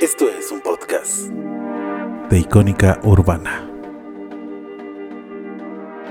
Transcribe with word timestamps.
Esto 0.00 0.28
es 0.28 0.52
un 0.52 0.60
podcast 0.60 1.26
de 2.30 2.38
Icónica 2.38 3.00
Urbana. 3.02 3.68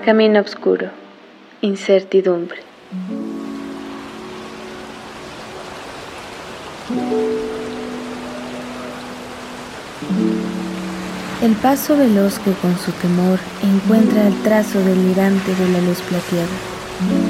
Camino 0.03 0.41
oscuro, 0.41 0.89
incertidumbre. 1.61 2.57
El 11.41 11.53
paso 11.53 11.95
veloz 11.95 12.39
que 12.39 12.51
con 12.55 12.77
su 12.77 12.91
temor 12.91 13.39
encuentra 13.63 14.27
el 14.27 14.35
trazo 14.43 14.79
delirante 14.83 15.55
de 15.55 15.69
la 15.69 15.79
luz 15.79 16.01
plateada. 16.01 17.26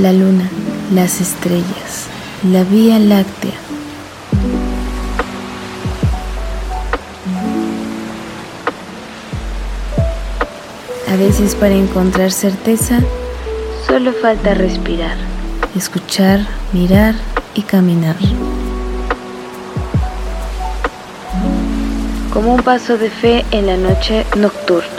La 0.00 0.12
luna, 0.12 0.48
las 0.94 1.20
estrellas, 1.20 2.06
la 2.52 2.62
vía 2.62 3.00
láctea. 3.00 3.54
A 11.12 11.16
veces 11.16 11.56
para 11.56 11.74
encontrar 11.74 12.30
certeza, 12.30 13.00
solo 13.88 14.12
falta 14.12 14.54
respirar, 14.54 15.16
escuchar, 15.76 16.46
mirar 16.72 17.16
y 17.56 17.62
caminar. 17.62 18.14
Como 22.32 22.54
un 22.54 22.62
paso 22.62 22.96
de 22.98 23.10
fe 23.10 23.44
en 23.50 23.66
la 23.66 23.76
noche 23.76 24.24
nocturna. 24.36 24.97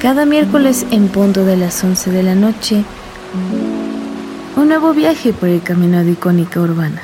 Cada 0.00 0.24
miércoles 0.24 0.86
en 0.92 1.08
punto 1.08 1.44
de 1.44 1.58
las 1.58 1.84
11 1.84 2.10
de 2.10 2.22
la 2.22 2.34
noche, 2.34 2.84
un 4.56 4.68
nuevo 4.68 4.94
viaje 4.94 5.34
por 5.34 5.50
el 5.50 5.60
camino 5.60 6.02
de 6.02 6.12
icónica 6.12 6.58
urbana. 6.58 7.02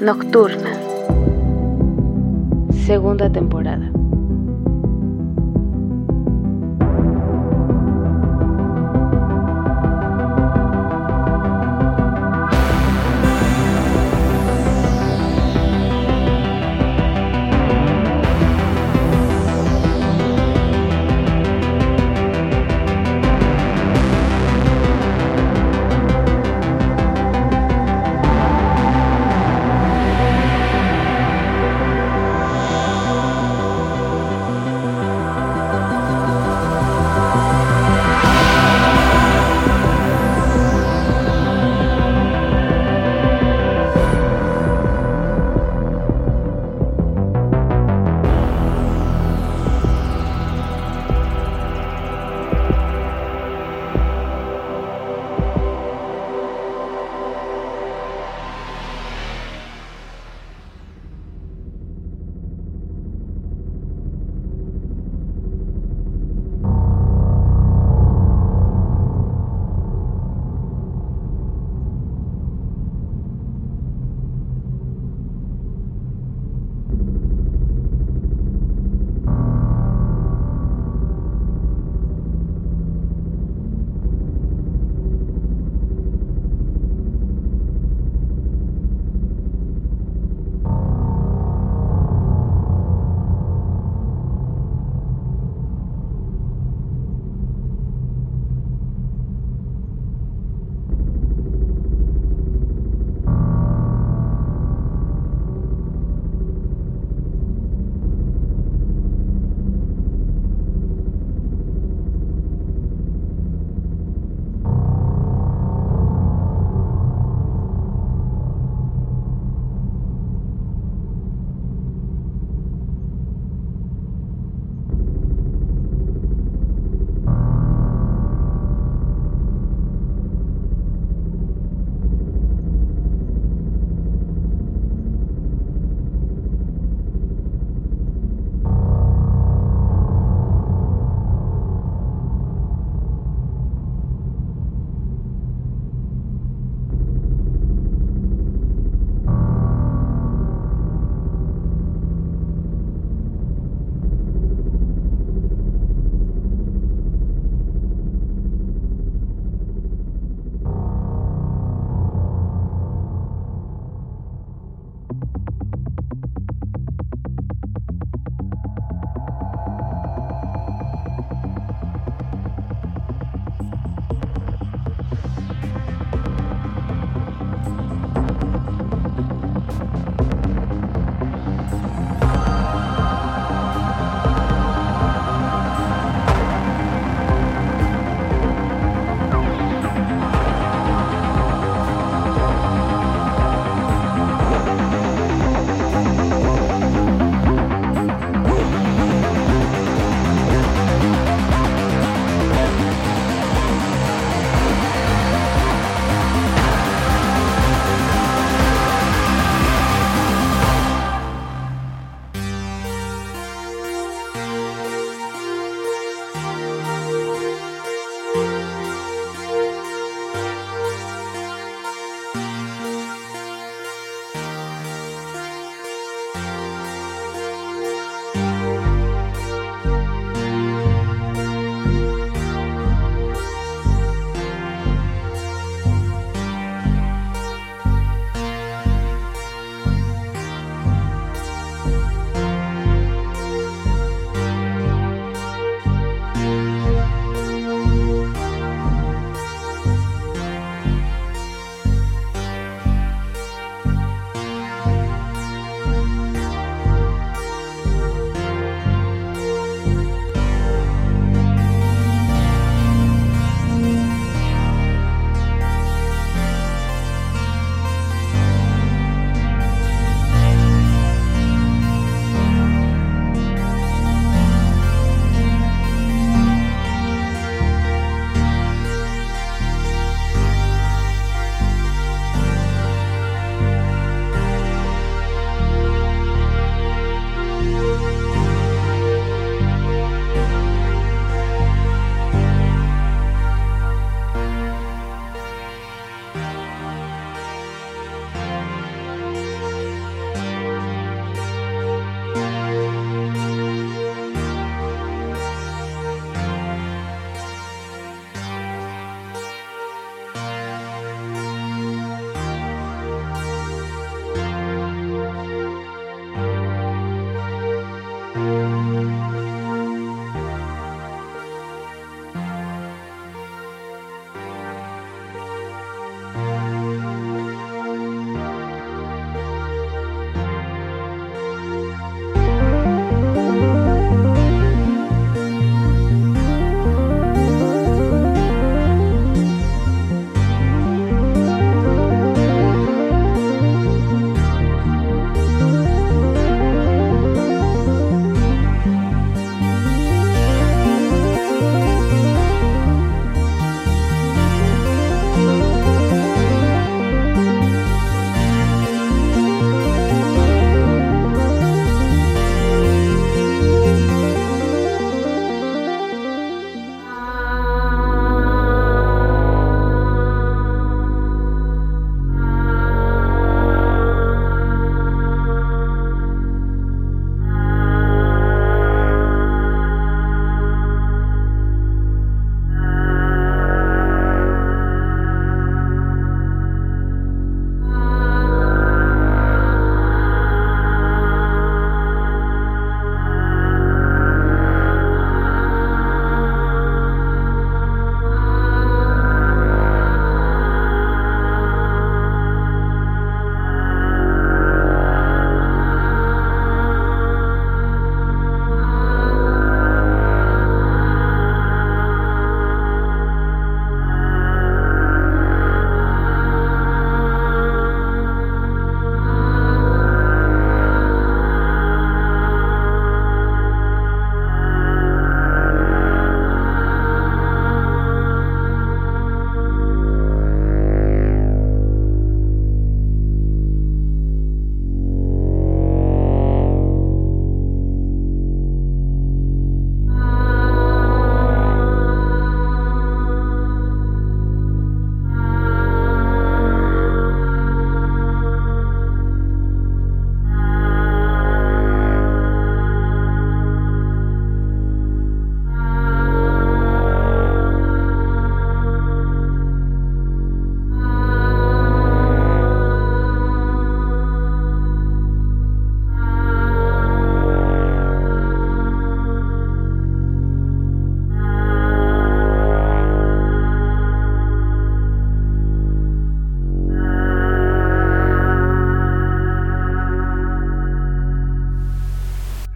Nocturna. 0.00 0.72
Segunda 2.84 3.30
temporada. 3.30 3.92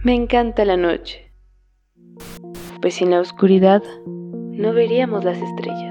Me 0.07 0.15
encanta 0.15 0.63
la 0.63 0.77
noche, 0.77 1.33
pues 2.81 2.93
sin 2.93 3.11
la 3.11 3.19
oscuridad 3.19 3.83
no 4.05 4.71
veríamos 4.71 5.25
las 5.25 5.37
estrellas. 5.37 5.86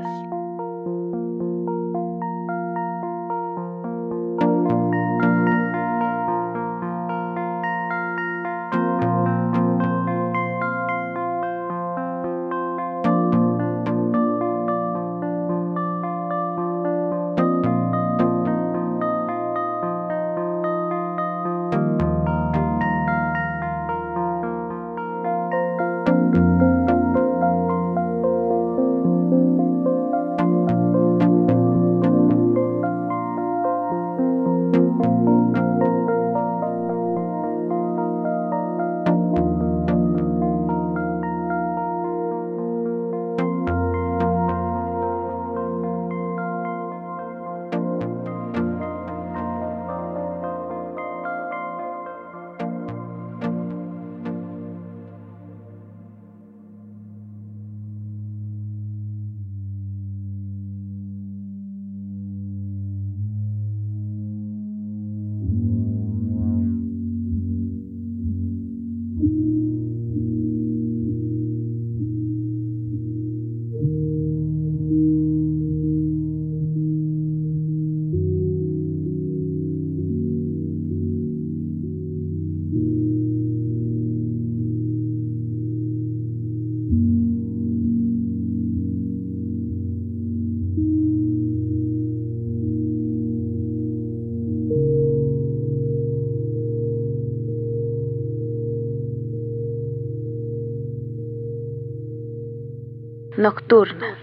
ноктурна 103.46 104.15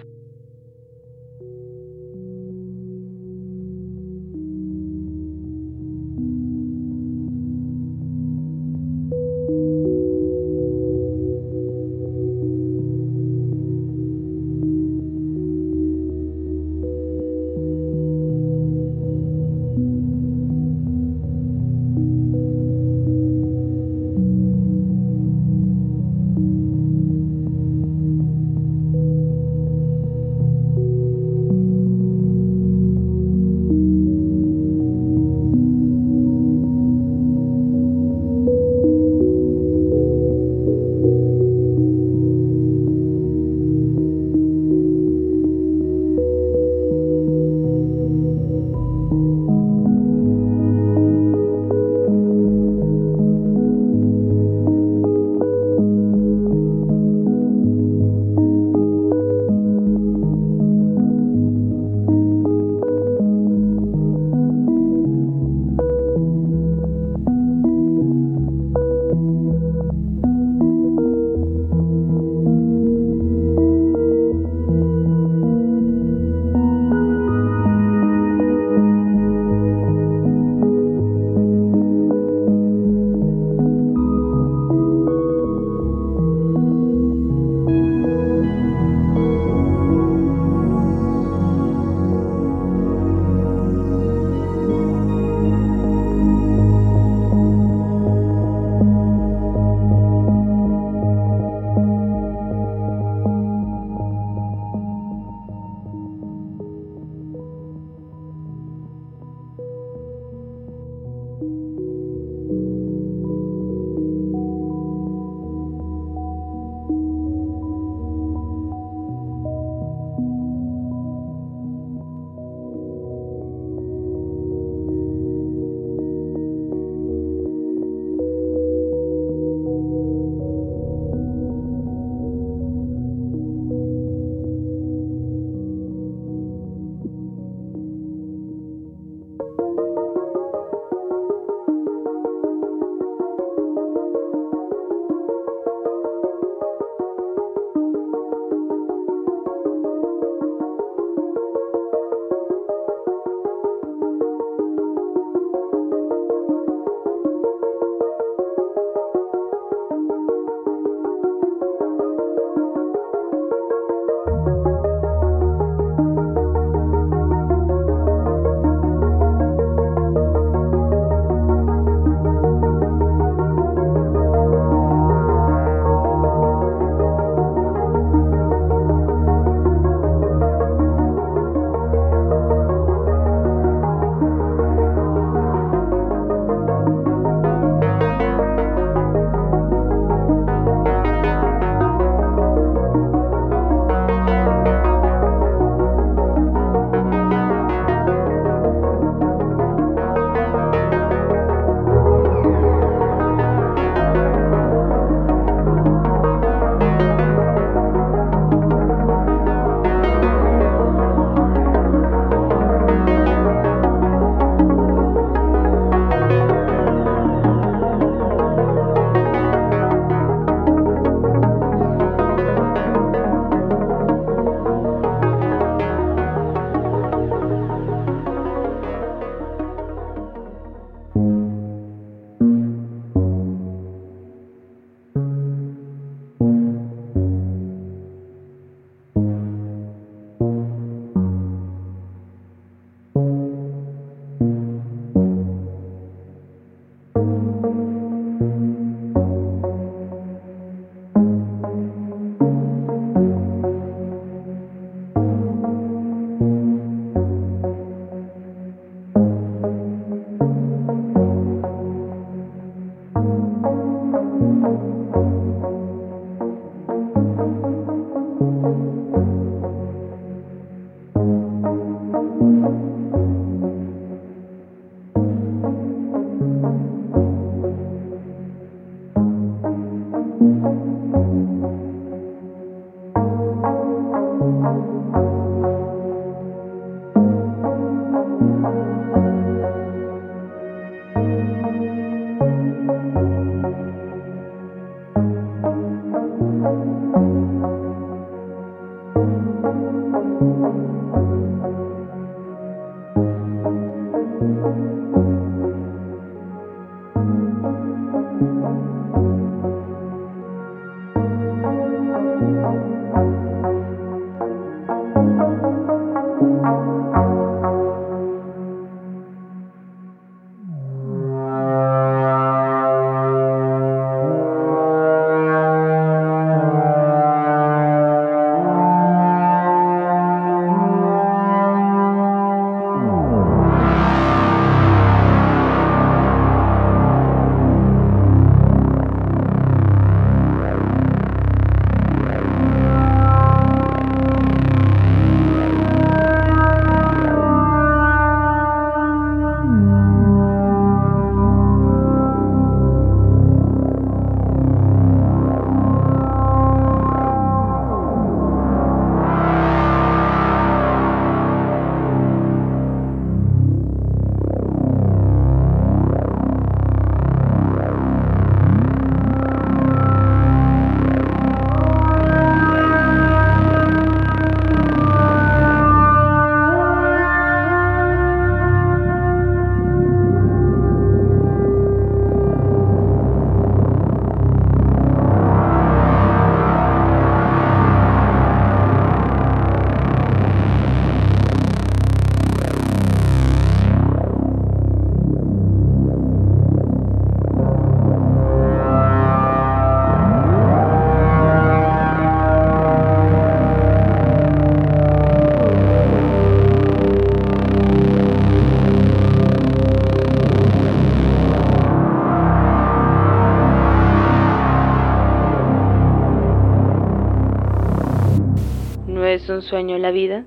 sueño 419.74 419.98
la 419.98 420.12
vida? 420.12 420.46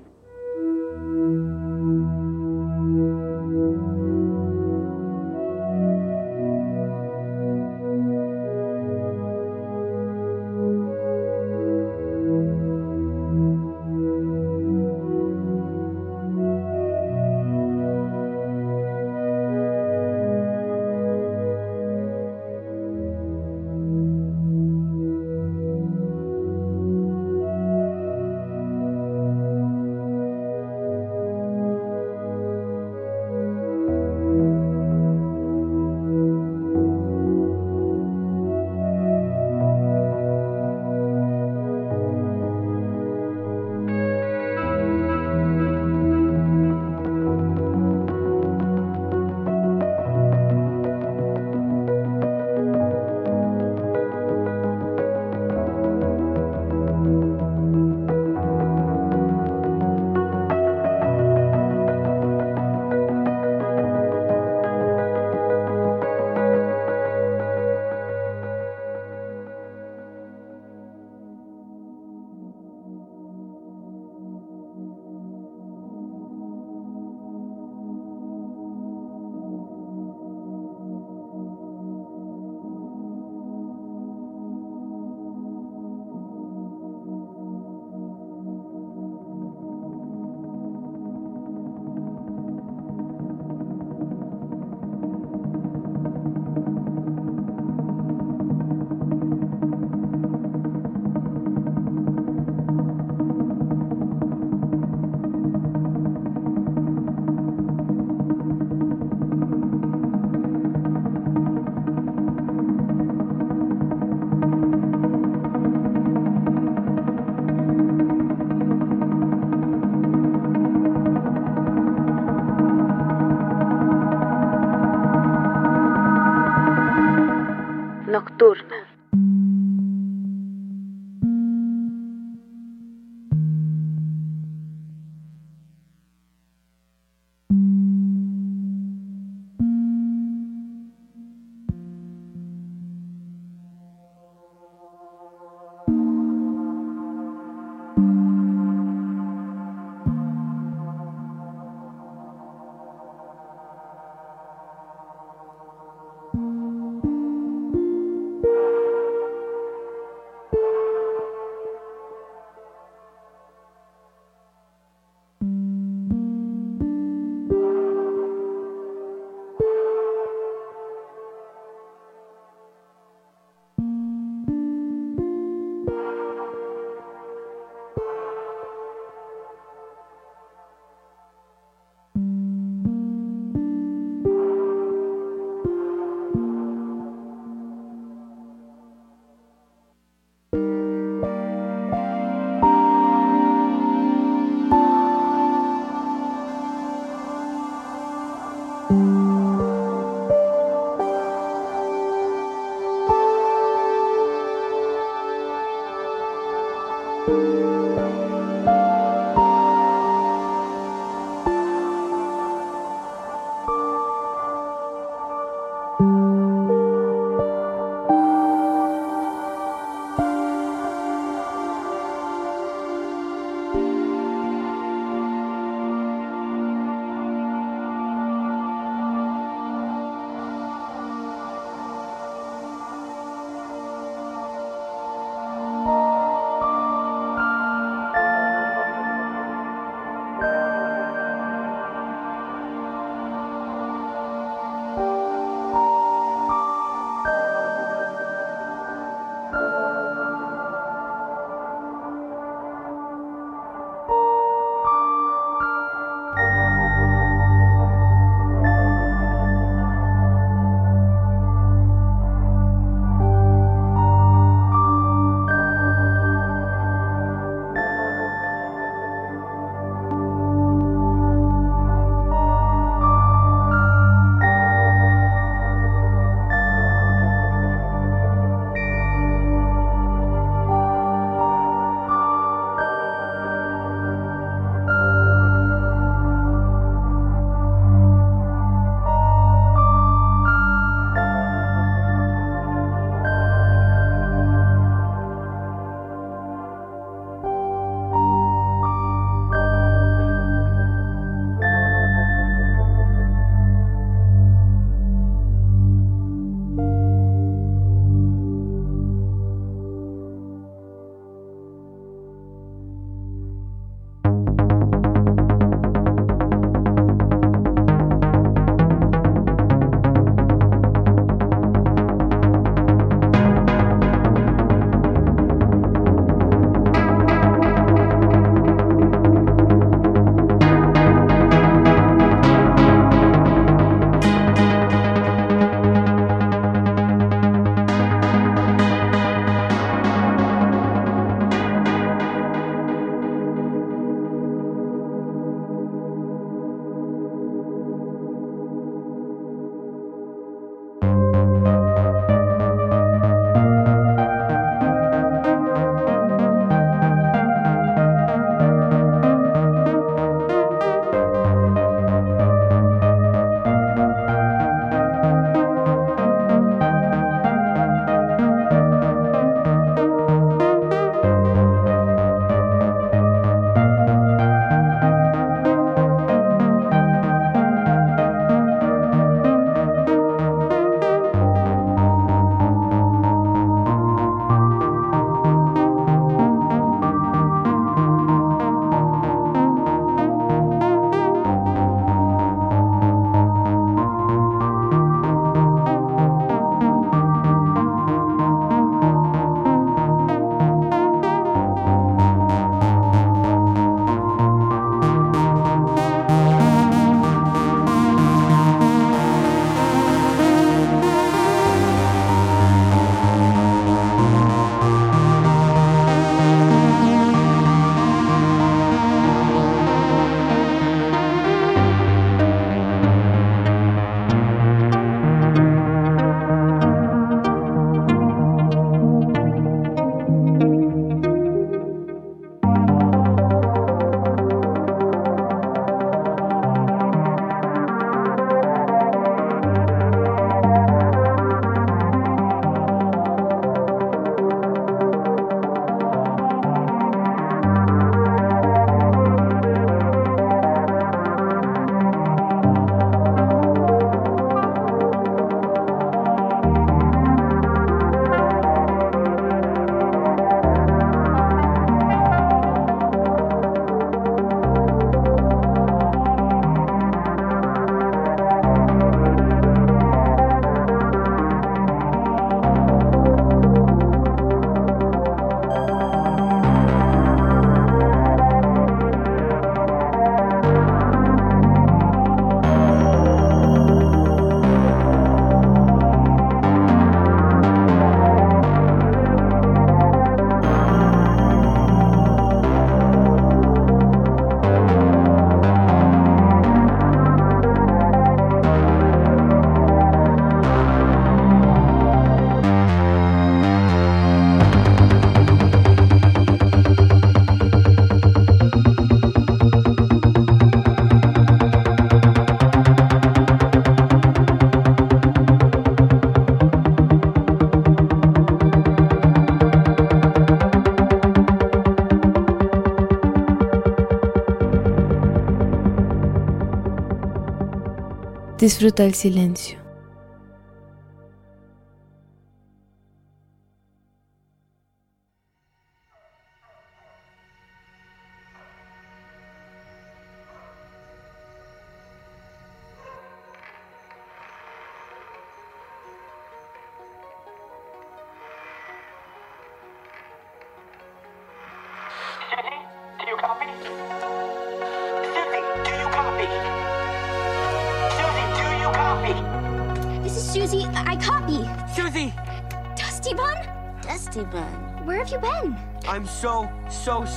Disfruta 528.67 529.05
el 529.05 529.13
silencio. 529.13 529.76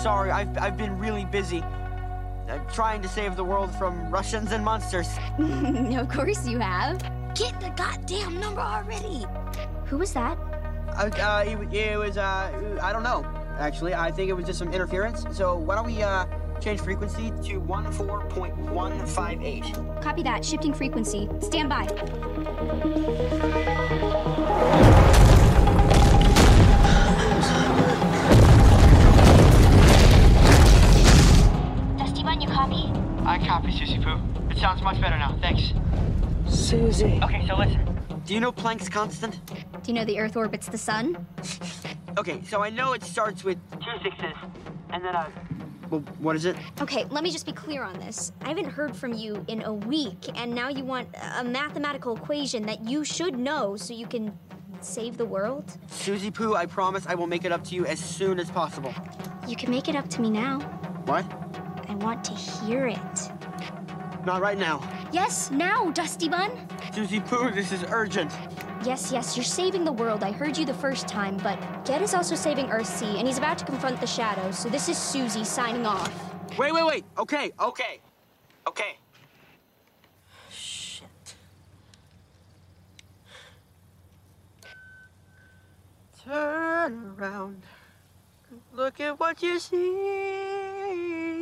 Sorry. 0.03 0.31
I've, 0.31 0.57
I've 0.59 0.77
been 0.77 0.99
really 0.99 1.25
busy. 1.27 1.63
I'm 2.49 2.67
trying 2.73 3.03
to 3.03 3.09
save 3.09 3.37
the 3.37 3.45
world 3.45 3.73
from 3.77 4.11
Russians 4.11 4.51
and 4.53 4.65
monsters. 4.65 5.09
of 5.39 6.09
course 6.09 6.47
you 6.47 6.59
have. 6.59 6.99
Get 7.35 7.61
the 7.61 7.71
goddamn 7.77 8.41
number 8.41 8.61
already. 8.61 9.25
Who 9.87 9.99
was 9.99 10.13
that? 10.15 10.37
Uh, 10.97 11.11
uh, 11.21 11.45
it, 11.47 11.57
it 11.73 11.97
was, 11.99 12.17
uh, 12.17 12.79
I 12.83 12.93
don't 12.93 13.05
know, 13.05 13.25
actually. 13.59 13.95
I 13.95 14.11
think 14.11 14.31
it 14.31 14.33
was 14.33 14.47
just 14.47 14.59
some 14.59 14.73
interference. 14.73 15.25
So 15.33 15.57
why 15.57 15.77
don't 15.77 15.87
we, 15.87 16.03
uh, 16.03 16.27
change 16.61 16.81
frequency 16.81 17.31
to 17.31 17.61
14.158? 17.61 20.03
Copy 20.03 20.23
that. 20.23 20.45
Shifting 20.45 20.75
frequency. 20.75 21.29
Stand 21.41 21.69
by. 21.69 21.87
It 34.81 34.85
sounds 34.85 34.95
much 34.95 35.03
better 35.03 35.19
now. 35.19 35.37
Thanks. 35.43 35.75
Susie. 36.49 37.21
Okay, 37.23 37.47
so 37.47 37.55
listen. 37.55 38.01
Do 38.25 38.33
you 38.33 38.41
know 38.41 38.51
Planck's 38.51 38.89
constant? 38.89 39.39
Do 39.47 39.93
you 39.93 39.93
know 39.93 40.07
the 40.07 40.19
Earth 40.19 40.39
orbits 40.39 40.69
the 40.69 40.79
sun? 40.79 41.27
Okay, 42.17 42.43
so 42.45 42.63
I 42.63 42.71
know 42.71 42.95
it 42.95 43.05
starts 43.05 43.45
with 43.45 43.59
two 43.73 43.91
sixes, 44.03 44.33
and 44.89 45.05
then 45.05 45.15
a. 45.15 45.31
Well, 45.91 46.01
what 46.19 46.35
is 46.35 46.47
it? 46.47 46.57
Okay, 46.81 47.05
let 47.11 47.23
me 47.23 47.31
just 47.31 47.45
be 47.45 47.53
clear 47.53 47.83
on 47.83 47.99
this. 47.99 48.33
I 48.41 48.49
haven't 48.49 48.71
heard 48.71 48.97
from 48.97 49.13
you 49.13 49.45
in 49.49 49.63
a 49.65 49.75
week, 49.75 50.31
and 50.35 50.55
now 50.55 50.71
you 50.71 50.83
want 50.83 51.09
a 51.37 51.45
mathematical 51.45 52.17
equation 52.17 52.65
that 52.65 52.83
you 52.83 53.05
should 53.05 53.39
know 53.39 53.77
so 53.77 53.93
you 53.93 54.07
can 54.07 54.33
save 54.81 55.19
the 55.19 55.27
world? 55.27 55.77
Susie 55.89 56.31
Poo, 56.31 56.55
I 56.55 56.65
promise 56.65 57.05
I 57.07 57.15
will 57.15 57.27
make 57.27 57.45
it 57.45 57.53
up 57.53 57.63
to 57.65 57.75
you 57.75 57.85
as 57.85 58.01
soon 58.01 58.41
as 58.41 58.51
possible. 58.51 58.95
You 59.47 59.57
can 59.57 59.71
make 59.71 59.91
it 59.91 59.95
up 59.95 60.09
to 60.09 60.23
me 60.23 60.31
now. 60.31 60.61
What? 61.05 61.27
I 61.87 61.95
want 61.97 62.25
to 62.25 62.33
hear 62.33 62.87
it. 62.87 63.31
Not 64.25 64.43
right 64.43 64.59
now. 64.59 64.83
Yes, 65.13 65.51
now, 65.51 65.91
Dusty 65.91 66.29
Bun. 66.29 66.51
Susie 66.95 67.21
Poo, 67.21 67.51
this 67.51 67.73
is 67.73 67.85
urgent. 67.91 68.31
Yes, 68.85 69.11
yes, 69.13 69.37
you're 69.37 69.45
saving 69.45 69.85
the 69.85 69.93
world. 69.93 70.23
I 70.23 70.33
heard 70.33 70.57
you 70.57 70.65
the 70.65 70.75
first 70.75 71.09
time, 71.09 71.37
but 71.39 71.59
Ged 71.85 72.03
is 72.03 72.15
also 72.15 72.35
saving 72.35 72.67
Earthsea, 72.67 73.19
and 73.19 73.27
he's 73.27 73.39
about 73.39 73.59
to 73.59 73.65
confront 73.65 74.01
the 74.01 74.07
shadows. 74.07 74.59
So 74.59 74.69
this 74.69 74.89
is 74.89 74.99
Susie 74.99 75.45
signing 75.45 75.87
off. 75.87 76.13
Wait, 76.59 76.73
wait, 76.73 76.85
wait. 76.85 77.05
Okay, 77.19 77.53
okay. 77.61 78.01
Okay. 78.67 78.97
Shit. 80.51 81.09
Turn 86.25 87.15
around. 87.19 87.63
Look 88.73 89.01
at 89.01 89.19
what 89.19 89.43
you 89.43 89.59
see 89.59 91.40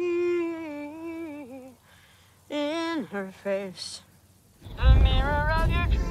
in 2.51 3.05
her 3.13 3.31
face. 3.43 4.03
The 4.77 4.95
mirror 5.01 5.53
of 5.53 5.71
your 5.71 5.87
dreams. 5.87 6.03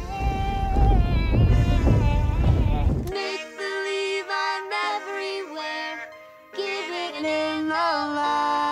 Make 3.10 3.58
believe 3.58 4.26
I'm 4.30 4.71
everywhere. 4.95 6.10
Giving 6.56 7.26
In 7.26 7.67
the 7.67 7.73
light. 7.73 8.66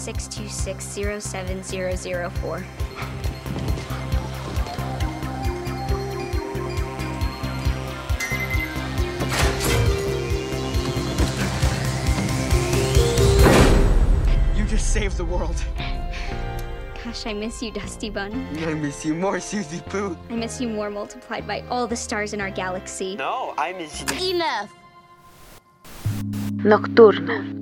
6.62607004. 0.00 2.64
You 14.56 14.64
just 14.64 14.92
saved 14.92 15.18
the 15.18 15.24
world. 15.24 15.62
Gosh, 17.04 17.26
I 17.26 17.34
miss 17.34 17.62
you, 17.62 17.70
Dusty 17.70 18.08
Bun. 18.08 18.32
I 18.66 18.72
miss 18.72 19.04
you 19.04 19.14
more, 19.14 19.36
Suzie 19.36 19.86
Poo. 19.90 20.16
I 20.30 20.34
miss 20.34 20.62
you 20.62 20.68
more 20.68 20.88
multiplied 20.88 21.46
by 21.46 21.60
all 21.68 21.86
the 21.86 21.96
stars 21.96 22.32
in 22.32 22.40
our 22.40 22.50
galaxy. 22.50 23.16
No, 23.16 23.52
I 23.58 23.74
miss 23.74 24.00
you. 24.00 24.06
Enough. 24.34 24.72
Nocturna. 26.62 27.59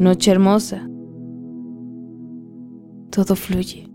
Noche 0.00 0.30
hermosa. 0.30 0.88
Todo 3.10 3.36
fluye. 3.36 3.89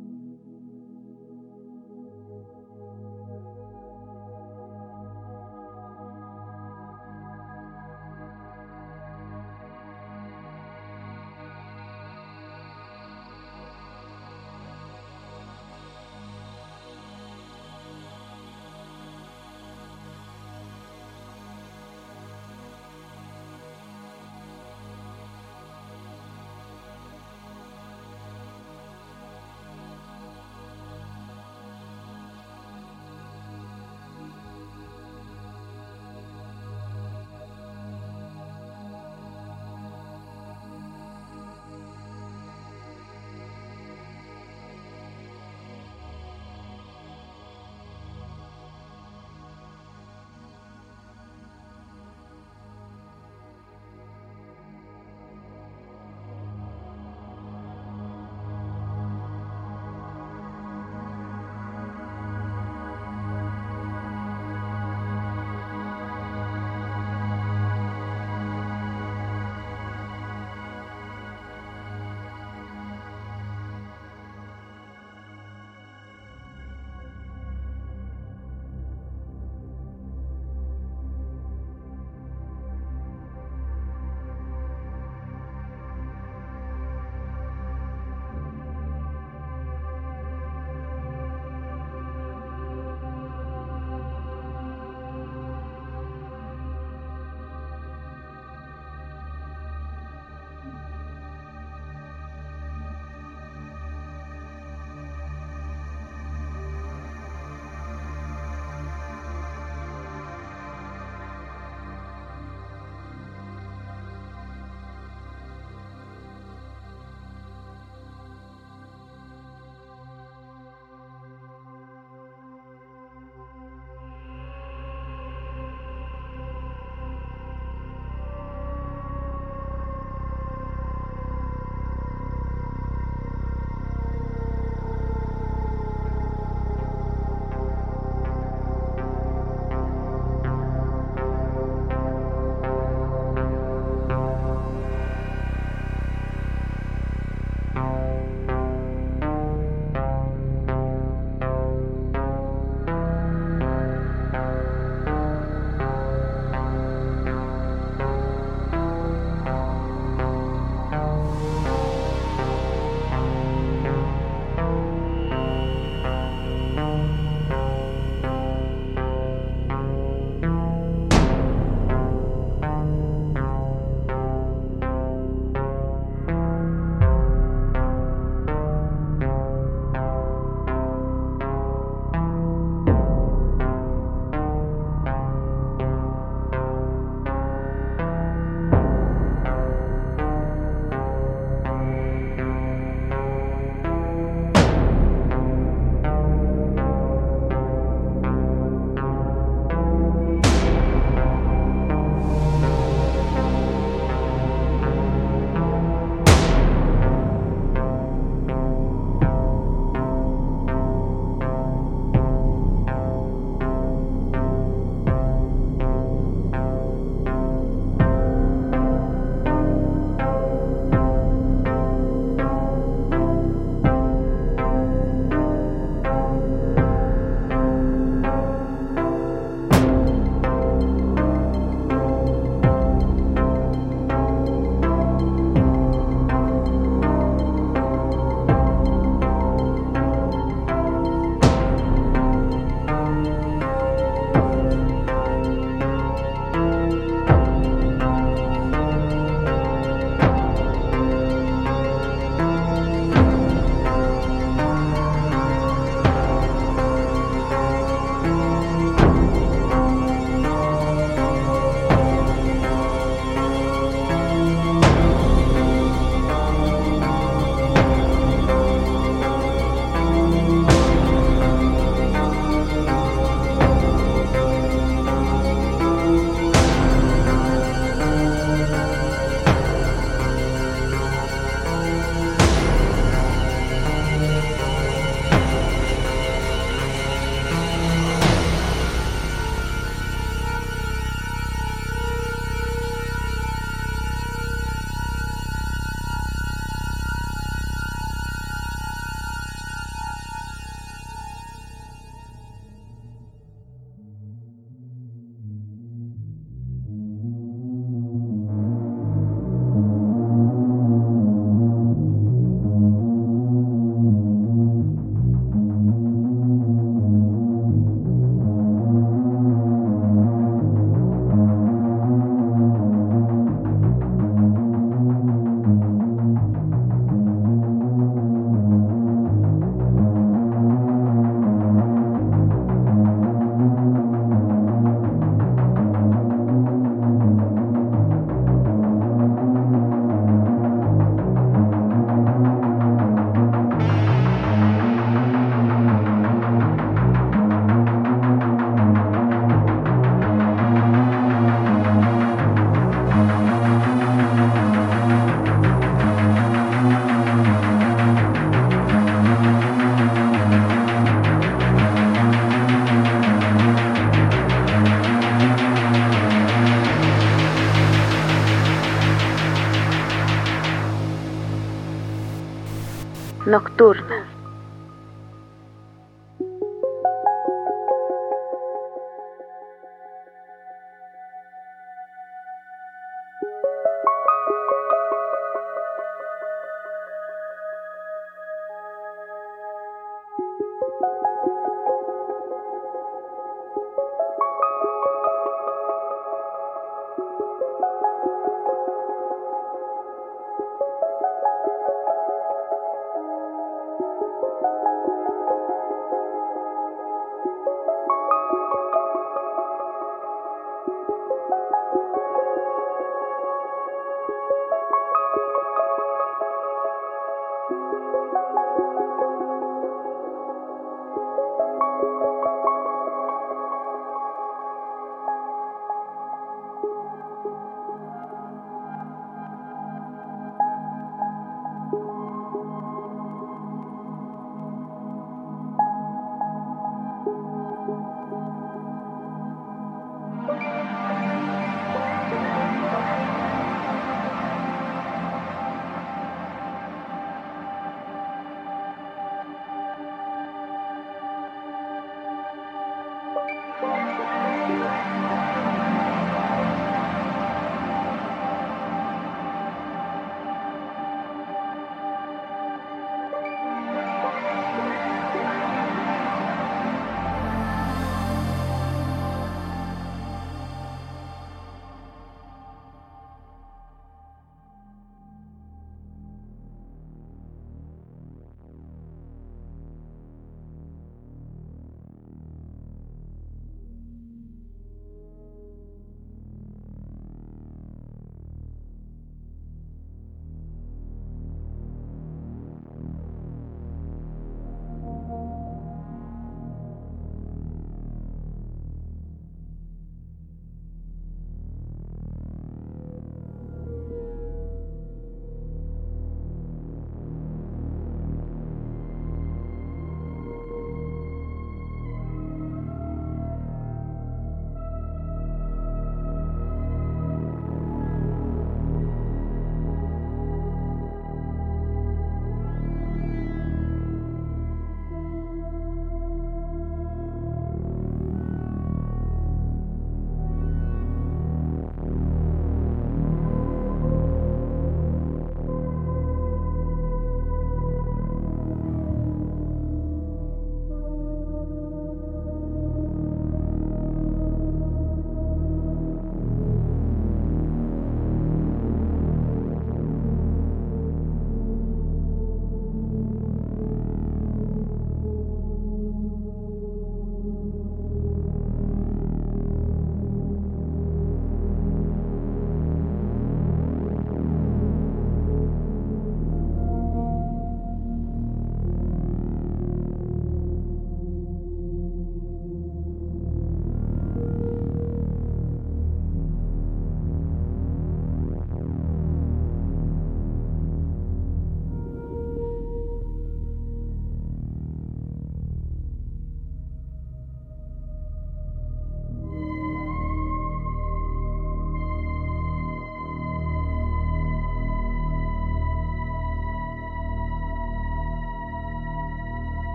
Ноктурна. 373.55 374.14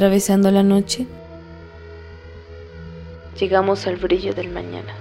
Atravesando 0.00 0.50
la 0.50 0.62
noche, 0.62 1.06
llegamos 3.38 3.86
al 3.86 3.96
brillo 3.96 4.32
del 4.32 4.48
mañana. 4.48 4.94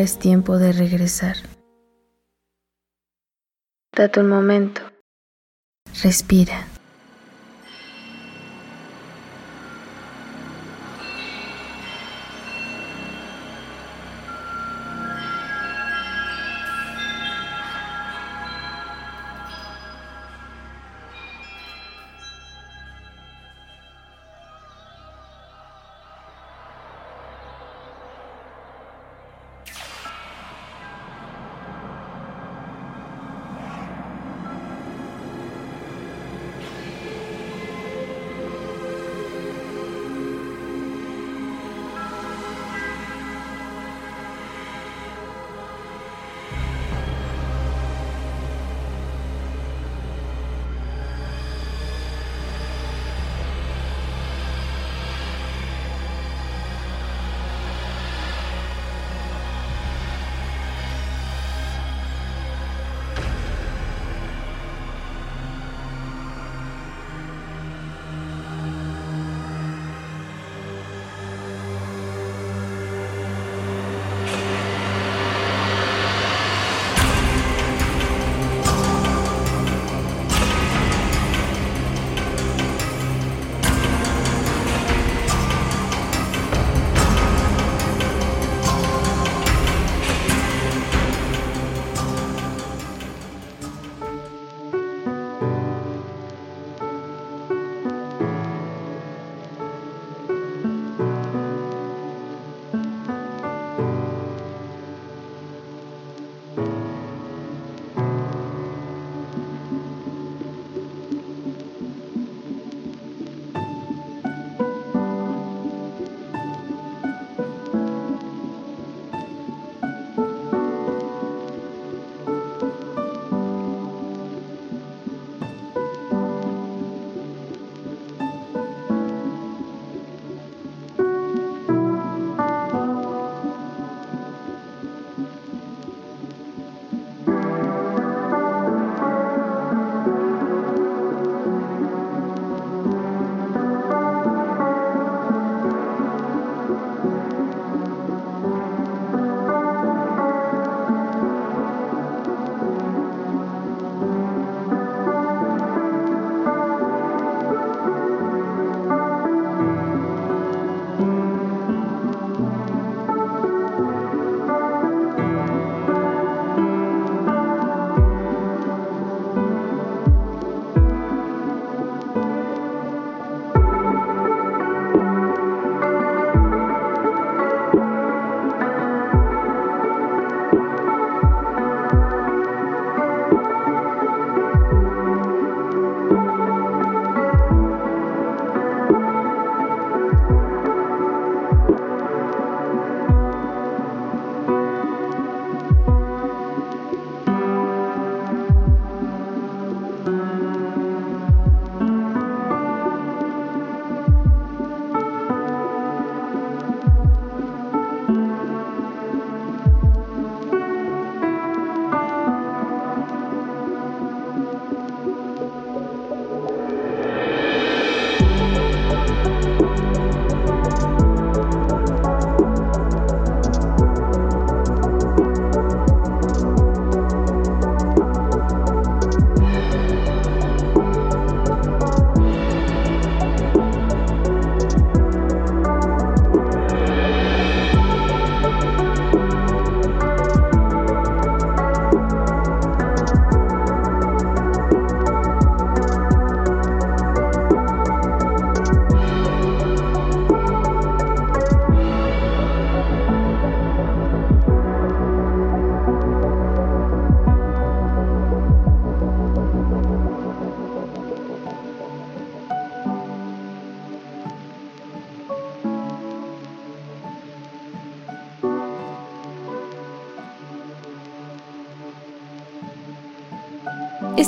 Ahora 0.00 0.06
es 0.06 0.18
tiempo 0.18 0.56
de 0.56 0.72
regresar. 0.72 1.36
Date 3.94 4.20
un 4.20 4.30
momento 4.30 4.80
Respira. 6.02 6.69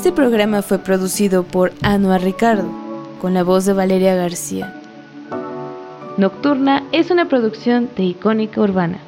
Este 0.02 0.10
programa 0.10 0.62
fue 0.62 0.80
producido 0.80 1.44
por 1.44 1.72
Anuar 1.80 2.22
Ricardo, 2.22 2.68
con 3.20 3.34
la 3.34 3.44
voz 3.44 3.66
de 3.66 3.72
Valeria 3.72 4.16
García. 4.16 4.74
Nocturna 6.16 6.82
es 6.90 7.12
una 7.12 7.28
producción 7.28 7.88
de 7.96 8.02
Icónica 8.06 8.60
Urbana. 8.60 8.98